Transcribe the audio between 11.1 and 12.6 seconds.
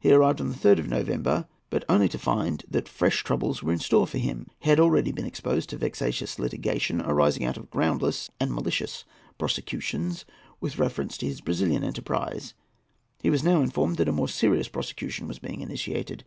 to his Brazilian enterprise.